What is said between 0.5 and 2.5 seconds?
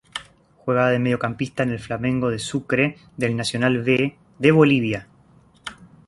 Juega de mediocampista en el Flamengo de